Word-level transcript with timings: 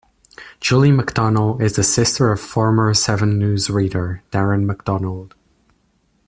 Julie 0.59 0.91
McDonald 0.91 1.61
is 1.61 1.75
the 1.75 1.83
sister 1.83 2.31
of 2.31 2.41
former 2.41 2.91
Seven 2.95 3.39
newsreader, 3.39 4.21
Darren 4.31 4.65
McDonald. 4.65 5.35